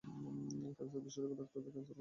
[0.77, 1.87] Cancer বিশেষজ্ঞ ডাক্তারদেরও cancer হয়।